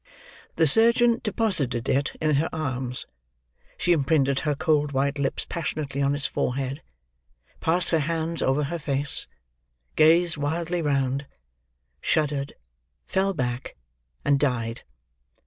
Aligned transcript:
The 0.55 0.65
surgeon 0.65 1.19
deposited 1.21 1.87
it 1.87 2.13
in 2.19 2.37
her 2.37 2.49
arms. 2.51 3.05
She 3.77 3.91
imprinted 3.91 4.39
her 4.39 4.55
cold 4.55 4.93
white 4.93 5.19
lips 5.19 5.45
passionately 5.47 6.01
on 6.01 6.15
its 6.15 6.25
forehead; 6.25 6.81
passed 7.59 7.91
her 7.91 7.99
hands 7.99 8.41
over 8.41 8.63
her 8.63 8.79
face; 8.79 9.27
gazed 9.95 10.37
wildly 10.37 10.81
round; 10.81 11.27
shuddered; 12.01 12.53
fell 13.05 13.35
back—and 13.35 14.39
died. 14.39 14.81